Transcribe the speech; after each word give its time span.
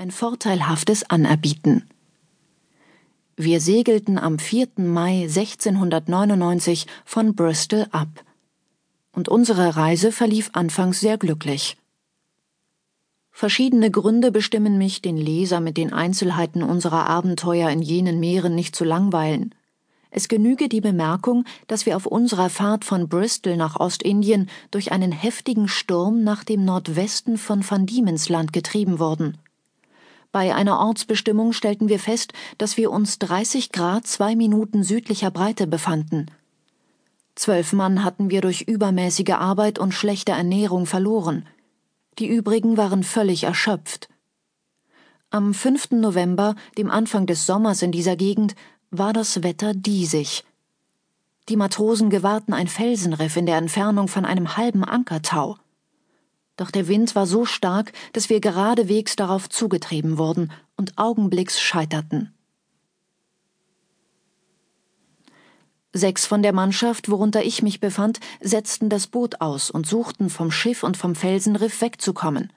ein 0.00 0.10
vorteilhaftes 0.10 1.10
Anerbieten. 1.10 1.86
Wir 3.36 3.60
segelten 3.60 4.18
am 4.18 4.38
4. 4.38 4.68
Mai 4.76 5.24
1699 5.24 6.86
von 7.04 7.34
Bristol 7.34 7.86
ab. 7.90 8.08
Und 9.12 9.28
unsere 9.28 9.76
Reise 9.76 10.10
verlief 10.10 10.48
anfangs 10.54 11.00
sehr 11.00 11.18
glücklich. 11.18 11.76
Verschiedene 13.30 13.90
Gründe 13.90 14.32
bestimmen 14.32 14.78
mich, 14.78 15.02
den 15.02 15.18
Leser 15.18 15.60
mit 15.60 15.76
den 15.76 15.92
Einzelheiten 15.92 16.62
unserer 16.62 17.06
Abenteuer 17.06 17.68
in 17.68 17.82
jenen 17.82 18.20
Meeren 18.20 18.54
nicht 18.54 18.74
zu 18.74 18.84
langweilen. 18.84 19.54
Es 20.10 20.28
genüge 20.28 20.70
die 20.70 20.80
Bemerkung, 20.80 21.44
dass 21.66 21.84
wir 21.84 21.94
auf 21.94 22.06
unserer 22.06 22.48
Fahrt 22.48 22.86
von 22.86 23.10
Bristol 23.10 23.58
nach 23.58 23.78
Ostindien 23.78 24.48
durch 24.70 24.92
einen 24.92 25.12
heftigen 25.12 25.68
Sturm 25.68 26.24
nach 26.24 26.42
dem 26.42 26.64
Nordwesten 26.64 27.36
von 27.36 27.62
Van 27.68 27.84
Diemens 27.84 28.30
Land 28.30 28.54
getrieben 28.54 28.98
wurden. 28.98 29.36
Bei 30.32 30.54
einer 30.54 30.78
Ortsbestimmung 30.78 31.52
stellten 31.52 31.88
wir 31.88 31.98
fest, 31.98 32.32
dass 32.56 32.76
wir 32.76 32.92
uns 32.92 33.18
30 33.18 33.72
Grad 33.72 34.06
zwei 34.06 34.36
Minuten 34.36 34.84
südlicher 34.84 35.30
Breite 35.30 35.66
befanden. 35.66 36.26
Zwölf 37.34 37.72
Mann 37.72 38.04
hatten 38.04 38.30
wir 38.30 38.40
durch 38.40 38.62
übermäßige 38.62 39.30
Arbeit 39.30 39.78
und 39.78 39.92
schlechte 39.92 40.32
Ernährung 40.32 40.86
verloren. 40.86 41.46
Die 42.18 42.28
übrigen 42.28 42.76
waren 42.76 43.02
völlig 43.02 43.44
erschöpft. 43.44 44.08
Am 45.30 45.54
5. 45.54 45.92
November, 45.92 46.54
dem 46.76 46.90
Anfang 46.90 47.26
des 47.26 47.46
Sommers 47.46 47.82
in 47.82 47.92
dieser 47.92 48.16
Gegend, 48.16 48.54
war 48.90 49.12
das 49.12 49.42
Wetter 49.42 49.74
diesig. 49.74 50.44
Die 51.48 51.56
Matrosen 51.56 52.10
gewahrten 52.10 52.52
ein 52.52 52.68
Felsenriff 52.68 53.36
in 53.36 53.46
der 53.46 53.56
Entfernung 53.56 54.06
von 54.06 54.24
einem 54.24 54.56
halben 54.56 54.84
Ankertau. 54.84 55.56
Doch 56.60 56.70
der 56.70 56.88
Wind 56.88 57.16
war 57.16 57.26
so 57.26 57.46
stark, 57.46 57.90
dass 58.12 58.28
wir 58.28 58.38
geradewegs 58.38 59.16
darauf 59.16 59.48
zugetrieben 59.48 60.18
wurden 60.18 60.52
und 60.76 60.98
augenblicks 60.98 61.58
scheiterten. 61.58 62.34
Sechs 65.94 66.26
von 66.26 66.42
der 66.42 66.52
Mannschaft, 66.52 67.10
worunter 67.10 67.42
ich 67.42 67.62
mich 67.62 67.80
befand, 67.80 68.20
setzten 68.42 68.90
das 68.90 69.06
Boot 69.06 69.40
aus 69.40 69.70
und 69.70 69.86
suchten 69.86 70.28
vom 70.28 70.50
Schiff 70.50 70.82
und 70.82 70.98
vom 70.98 71.14
Felsenriff 71.14 71.80
wegzukommen. 71.80 72.52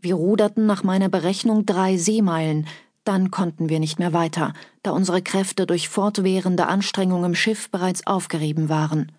Wir 0.00 0.16
ruderten 0.16 0.66
nach 0.66 0.82
meiner 0.82 1.08
Berechnung 1.08 1.66
drei 1.66 1.96
Seemeilen, 1.96 2.66
dann 3.04 3.30
konnten 3.30 3.68
wir 3.68 3.78
nicht 3.78 4.00
mehr 4.00 4.12
weiter, 4.12 4.54
da 4.82 4.90
unsere 4.90 5.22
Kräfte 5.22 5.66
durch 5.66 5.88
fortwährende 5.88 6.66
Anstrengung 6.66 7.24
im 7.24 7.36
Schiff 7.36 7.70
bereits 7.70 8.08
aufgerieben 8.08 8.68
waren. 8.68 9.12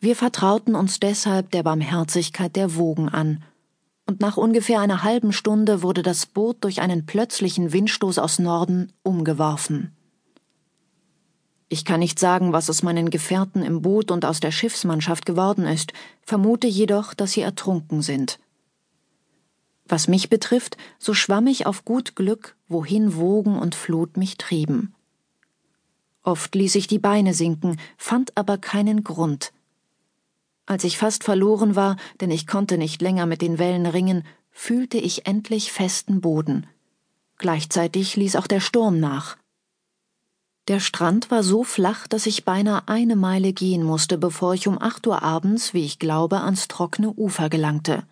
Wir 0.00 0.16
vertrauten 0.16 0.74
uns 0.74 0.98
deshalb 0.98 1.50
der 1.50 1.62
Barmherzigkeit 1.62 2.56
der 2.56 2.74
Wogen 2.76 3.10
an, 3.10 3.44
und 4.06 4.20
nach 4.20 4.38
ungefähr 4.38 4.80
einer 4.80 5.02
halben 5.02 5.32
Stunde 5.32 5.82
wurde 5.82 6.02
das 6.02 6.24
Boot 6.26 6.64
durch 6.64 6.80
einen 6.80 7.06
plötzlichen 7.06 7.72
Windstoß 7.72 8.18
aus 8.18 8.38
Norden 8.38 8.92
umgeworfen. 9.02 9.94
Ich 11.68 11.84
kann 11.84 12.00
nicht 12.00 12.18
sagen, 12.18 12.52
was 12.52 12.68
aus 12.68 12.82
meinen 12.82 13.10
Gefährten 13.10 13.62
im 13.62 13.82
Boot 13.82 14.10
und 14.10 14.24
aus 14.24 14.40
der 14.40 14.50
Schiffsmannschaft 14.50 15.26
geworden 15.26 15.64
ist, 15.64 15.92
vermute 16.22 16.66
jedoch, 16.66 17.14
dass 17.14 17.32
sie 17.32 17.42
ertrunken 17.42 18.02
sind. 18.02 18.40
Was 19.86 20.08
mich 20.08 20.30
betrifft, 20.30 20.76
so 20.98 21.14
schwamm 21.14 21.46
ich 21.46 21.66
auf 21.66 21.84
gut 21.84 22.16
Glück, 22.16 22.56
wohin 22.68 23.14
Wogen 23.16 23.56
und 23.56 23.74
Flut 23.74 24.16
mich 24.16 24.38
trieben. 24.38 24.94
Oft 26.22 26.54
ließ 26.54 26.74
ich 26.74 26.86
die 26.86 26.98
Beine 26.98 27.34
sinken, 27.34 27.78
fand 27.96 28.36
aber 28.36 28.58
keinen 28.58 29.04
Grund. 29.04 29.52
Als 30.70 30.84
ich 30.84 30.98
fast 30.98 31.24
verloren 31.24 31.74
war, 31.74 31.96
denn 32.20 32.30
ich 32.30 32.46
konnte 32.46 32.78
nicht 32.78 33.02
länger 33.02 33.26
mit 33.26 33.42
den 33.42 33.58
Wellen 33.58 33.86
ringen, 33.86 34.22
fühlte 34.52 34.98
ich 34.98 35.26
endlich 35.26 35.72
festen 35.72 36.20
Boden. 36.20 36.64
Gleichzeitig 37.38 38.14
ließ 38.14 38.36
auch 38.36 38.46
der 38.46 38.60
Sturm 38.60 39.00
nach. 39.00 39.36
Der 40.68 40.78
Strand 40.78 41.32
war 41.32 41.42
so 41.42 41.64
flach, 41.64 42.06
dass 42.06 42.24
ich 42.26 42.44
beinahe 42.44 42.86
eine 42.86 43.16
Meile 43.16 43.52
gehen 43.52 43.82
musste, 43.82 44.16
bevor 44.16 44.54
ich 44.54 44.68
um 44.68 44.80
acht 44.80 45.08
Uhr 45.08 45.24
abends, 45.24 45.74
wie 45.74 45.84
ich 45.84 45.98
glaube, 45.98 46.40
ans 46.42 46.68
trockene 46.68 47.10
Ufer 47.14 47.50
gelangte. 47.50 48.04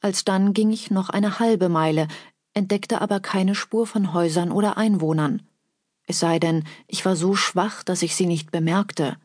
Alsdann 0.00 0.54
ging 0.54 0.72
ich 0.72 0.90
noch 0.90 1.08
eine 1.08 1.38
halbe 1.38 1.68
Meile, 1.68 2.08
entdeckte 2.52 3.00
aber 3.00 3.20
keine 3.20 3.54
Spur 3.54 3.86
von 3.86 4.12
Häusern 4.12 4.50
oder 4.50 4.76
Einwohnern. 4.76 5.42
Es 6.08 6.18
sei 6.18 6.40
denn, 6.40 6.64
ich 6.88 7.04
war 7.04 7.14
so 7.14 7.36
schwach, 7.36 7.84
dass 7.84 8.02
ich 8.02 8.16
sie 8.16 8.26
nicht 8.26 8.50
bemerkte. 8.50 9.18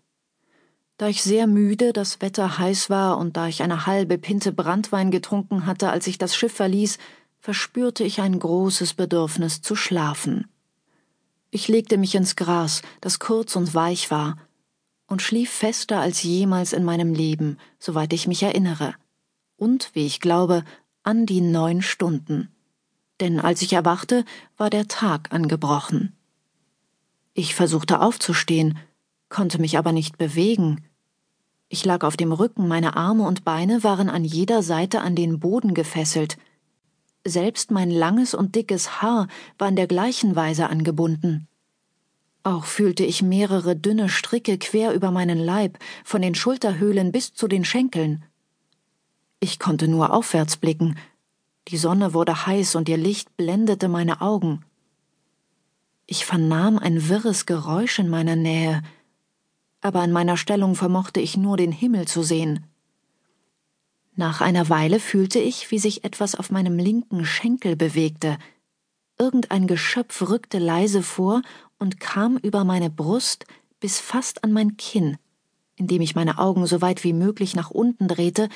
Da 1.02 1.08
ich 1.08 1.24
sehr 1.24 1.48
müde, 1.48 1.94
das 1.94 2.22
Wetter 2.22 2.60
heiß 2.60 2.92
war 2.92 3.18
und 3.18 3.36
da 3.36 3.48
ich 3.48 3.64
eine 3.64 3.88
halbe 3.88 4.20
Pinte 4.20 4.52
Brandwein 4.52 5.10
getrunken 5.10 5.66
hatte, 5.66 5.90
als 5.90 6.06
ich 6.06 6.20
das 6.20 6.36
Schiff 6.36 6.54
verließ, 6.54 7.00
verspürte 7.40 8.04
ich 8.04 8.22
ein 8.22 8.38
großes 8.38 8.94
Bedürfnis 8.94 9.64
zu 9.64 9.76
schlafen. 9.76 10.48
Ich 11.50 11.68
legte 11.68 11.98
mich 11.98 12.14
ins 12.14 12.36
Gras, 12.36 12.84
das 13.02 13.18
kurz 13.18 13.56
und 13.56 13.74
weich 13.74 14.12
war, 14.12 14.38
und 15.08 15.24
schlief 15.24 15.50
fester 15.50 16.00
als 16.00 16.22
jemals 16.22 16.72
in 16.72 16.84
meinem 16.84 17.16
Leben, 17.16 17.58
soweit 17.80 18.14
ich 18.14 18.28
mich 18.28 18.44
erinnere. 18.44 18.94
Und, 19.58 19.90
wie 19.94 20.06
ich 20.06 20.20
glaube, 20.20 20.64
an 21.02 21.26
die 21.26 21.42
neun 21.42 21.82
Stunden. 21.82 22.52
Denn 23.20 23.40
als 23.40 23.64
ich 23.64 23.74
erwachte, 23.74 24.24
war 24.56 24.70
der 24.70 24.88
Tag 24.88 25.34
angebrochen. 25.34 26.16
Ich 27.34 27.56
versuchte 27.56 28.02
aufzustehen, 28.02 28.78
konnte 29.30 29.60
mich 29.60 29.80
aber 29.80 29.94
nicht 29.94 30.20
bewegen. 30.20 30.86
Ich 31.74 31.86
lag 31.86 32.04
auf 32.04 32.18
dem 32.18 32.34
Rücken, 32.34 32.68
meine 32.68 32.98
Arme 32.98 33.24
und 33.24 33.46
Beine 33.46 33.82
waren 33.82 34.10
an 34.10 34.26
jeder 34.26 34.62
Seite 34.62 35.00
an 35.00 35.16
den 35.16 35.40
Boden 35.40 35.74
gefesselt, 35.74 36.38
selbst 37.26 37.72
mein 37.72 37.90
langes 37.90 38.34
und 38.34 38.56
dickes 38.56 39.02
Haar 39.02 39.30
war 39.58 39.70
in 39.70 39.78
der 39.78 39.88
gleichen 39.88 40.36
Weise 40.36 40.68
angebunden. 40.68 41.48
Auch 42.44 42.66
fühlte 42.66 43.06
ich 43.06 43.22
mehrere 43.22 43.78
dünne 43.78 44.10
Stricke 44.10 44.58
quer 44.58 44.94
über 44.94 45.12
meinen 45.12 45.40
Leib, 45.40 45.80
von 46.04 46.22
den 46.22 46.36
Schulterhöhlen 46.36 47.14
bis 47.14 47.34
zu 47.34 47.48
den 47.48 47.64
Schenkeln. 47.64 48.26
Ich 49.40 49.58
konnte 49.58 49.88
nur 49.88 50.12
aufwärts 50.12 50.58
blicken. 50.58 50.98
Die 51.70 51.78
Sonne 51.78 52.14
wurde 52.14 52.48
heiß 52.48 52.76
und 52.76 52.90
ihr 52.90 52.98
Licht 52.98 53.38
blendete 53.38 53.88
meine 53.88 54.20
Augen. 54.20 54.66
Ich 56.06 56.26
vernahm 56.26 56.78
ein 56.78 57.08
wirres 57.08 57.46
Geräusch 57.46 57.98
in 57.98 58.10
meiner 58.10 58.36
Nähe, 58.36 58.84
aber 59.82 60.04
in 60.04 60.12
meiner 60.12 60.38
Stellung 60.38 60.76
vermochte 60.76 61.20
ich 61.20 61.38
nur 61.38 61.58
den 61.58 61.72
Himmel 61.72 62.08
zu 62.08 62.24
sehen. 62.24 62.66
Nach 64.16 64.42
einer 64.42 64.70
Weile 64.70 65.00
fühlte 65.00 65.40
ich, 65.40 65.72
wie 65.72 65.80
sich 65.80 66.04
etwas 66.04 66.36
auf 66.36 66.52
meinem 66.52 66.78
linken 66.78 67.26
Schenkel 67.26 67.76
bewegte. 67.76 68.38
Irgendein 69.18 69.68
Geschöpf 69.68 70.22
rückte 70.22 70.60
leise 70.60 71.02
vor 71.02 71.42
und 71.80 72.00
kam 72.00 72.38
über 72.38 72.64
meine 72.64 72.90
Brust 72.90 73.46
bis 73.80 74.00
fast 74.00 74.44
an 74.44 74.52
mein 74.52 74.78
Kinn. 74.78 75.18
Indem 75.76 76.02
ich 76.02 76.16
meine 76.16 76.38
Augen 76.38 76.68
so 76.68 76.82
weit 76.82 77.04
wie 77.04 77.14
möglich 77.14 77.56
nach 77.56 77.72
unten 77.72 78.08
drehte, 78.08 78.50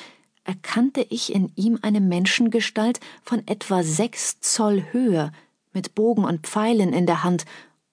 erkannte 0.43 1.01
ich 1.09 1.33
in 1.33 1.51
ihm 1.55 1.79
eine 1.81 2.01
Menschengestalt 2.01 2.99
von 3.23 3.41
etwa 3.47 3.81
sechs 3.83 4.39
Zoll 4.41 4.85
Höhe, 4.91 5.31
mit 5.73 5.95
Bogen 5.95 6.23
und 6.23 6.45
Pfeilen 6.45 6.93
in 6.93 7.05
der 7.05 7.23
Hand 7.23 7.45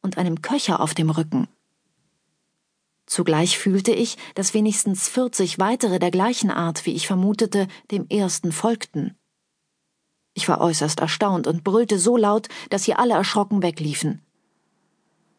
und 0.02 0.18
einem 0.18 0.42
Köcher 0.42 0.80
auf 0.80 0.94
dem 0.94 1.10
Rücken. 1.10 1.48
Zugleich 3.06 3.58
fühlte 3.58 3.92
ich, 3.92 4.16
dass 4.34 4.54
wenigstens 4.54 5.08
vierzig 5.08 5.58
weitere 5.58 5.98
der 5.98 6.10
gleichen 6.10 6.50
Art, 6.50 6.86
wie 6.86 6.92
ich 6.92 7.06
vermutete, 7.06 7.66
dem 7.90 8.06
ersten 8.08 8.52
folgten. 8.52 9.16
Ich 10.34 10.48
war 10.48 10.60
äußerst 10.60 11.00
erstaunt 11.00 11.46
und 11.46 11.64
brüllte 11.64 11.98
so 11.98 12.16
laut, 12.16 12.48
dass 12.70 12.84
sie 12.84 12.94
alle 12.94 13.14
erschrocken 13.14 13.62
wegliefen. 13.62 14.22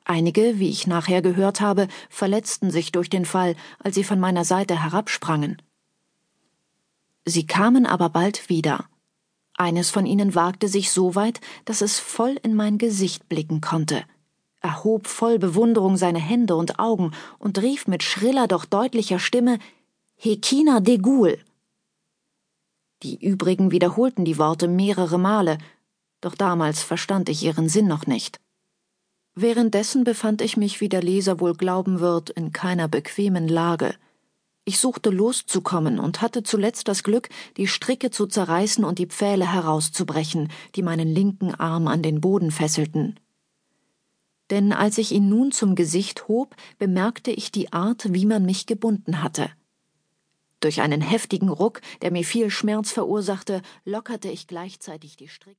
Einige, 0.05 0.59
wie 0.59 0.69
ich 0.69 0.85
nachher 0.85 1.21
gehört 1.21 1.61
habe, 1.61 1.87
verletzten 2.09 2.69
sich 2.69 2.91
durch 2.91 3.09
den 3.09 3.25
Fall, 3.25 3.55
als 3.79 3.95
sie 3.95 4.03
von 4.03 4.19
meiner 4.19 4.43
Seite 4.43 4.83
herabsprangen. 4.83 5.61
Sie 7.25 7.47
kamen 7.47 7.85
aber 7.85 8.09
bald 8.09 8.49
wieder. 8.49 8.89
Eines 9.55 9.89
von 9.89 10.05
ihnen 10.05 10.35
wagte 10.35 10.67
sich 10.67 10.91
so 10.91 11.15
weit, 11.15 11.39
dass 11.63 11.81
es 11.81 11.99
voll 11.99 12.37
in 12.43 12.53
mein 12.53 12.77
Gesicht 12.77 13.29
blicken 13.29 13.61
konnte 13.61 14.03
erhob 14.63 15.07
voll 15.07 15.37
Bewunderung 15.37 15.97
seine 15.97 16.19
Hände 16.19 16.55
und 16.55 16.79
Augen 16.79 17.11
und 17.37 17.61
rief 17.61 17.85
mit 17.87 18.01
schriller, 18.01 18.47
doch 18.47 18.65
deutlicher 18.65 19.19
Stimme 19.19 19.59
Hekina 20.15 20.79
de 20.79 20.97
Ghoul. 20.97 21.37
Die 23.03 23.23
übrigen 23.23 23.71
wiederholten 23.71 24.23
die 24.23 24.37
Worte 24.37 24.67
mehrere 24.67 25.19
Male, 25.19 25.57
doch 26.21 26.35
damals 26.35 26.81
verstand 26.81 27.27
ich 27.27 27.43
ihren 27.43 27.67
Sinn 27.67 27.87
noch 27.87 28.07
nicht. 28.07 28.39
Währenddessen 29.35 30.05
befand 30.05 30.41
ich 30.41 30.55
mich, 30.55 30.79
wie 30.79 30.89
der 30.89 31.01
Leser 31.01 31.39
wohl 31.39 31.53
glauben 31.53 31.99
wird, 31.99 32.29
in 32.29 32.53
keiner 32.53 32.87
bequemen 32.87 33.49
Lage. 33.49 33.95
Ich 34.63 34.79
suchte 34.79 35.09
loszukommen 35.09 35.99
und 35.99 36.21
hatte 36.21 36.43
zuletzt 36.43 36.87
das 36.87 37.03
Glück, 37.03 37.27
die 37.57 37.67
Stricke 37.67 38.11
zu 38.11 38.27
zerreißen 38.27 38.85
und 38.85 38.99
die 38.99 39.07
Pfähle 39.07 39.51
herauszubrechen, 39.51 40.49
die 40.75 40.83
meinen 40.83 41.09
linken 41.13 41.53
Arm 41.53 41.89
an 41.89 42.01
den 42.01 42.21
Boden 42.21 42.51
fesselten 42.51 43.19
denn 44.53 44.71
als 44.71 44.99
ich 44.99 45.11
ihn 45.11 45.29
nun 45.29 45.51
zum 45.51 45.73
Gesicht 45.73 46.27
hob, 46.27 46.55
bemerkte 46.77 47.31
ich 47.31 47.51
die 47.51 47.73
Art, 47.73 48.13
wie 48.13 48.27
man 48.27 48.45
mich 48.45 48.67
gebunden 48.67 49.23
hatte. 49.23 49.49
Durch 50.59 50.81
einen 50.81 51.01
heftigen 51.01 51.49
Ruck, 51.49 51.81
der 52.03 52.11
mir 52.11 52.23
viel 52.23 52.51
Schmerz 52.51 52.91
verursachte, 52.91 53.63
lockerte 53.83 54.29
ich 54.29 54.45
gleichzeitig 54.45 55.17
die 55.17 55.27
Stricke. 55.27 55.51